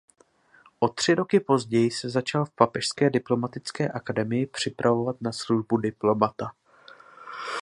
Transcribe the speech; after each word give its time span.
O 0.79 0.87
tři 0.87 1.15
roky 1.15 1.39
později 1.39 1.91
se 1.91 2.09
začal 2.09 2.45
v 2.45 2.51
Papežské 2.51 3.09
diplomatické 3.09 3.89
akademii 3.89 4.45
připravovat 4.45 5.15
na 5.21 5.31
službu 5.31 5.77
diplomata. 5.77 6.51